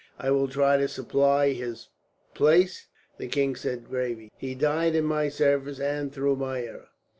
[0.17, 1.89] "I will try to supply his
[2.33, 2.87] place,"
[3.19, 4.31] the king said gravely.
[4.35, 6.87] "He died in my service, and through my error.